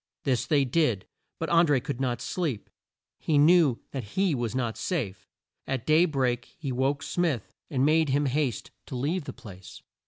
[0.23, 1.05] This they did,
[1.37, 2.71] but An dré could not sleep.
[3.19, 5.27] He knew that he was not safe.
[5.67, 9.83] At day break he woke Smith, and made him haste to leave the place.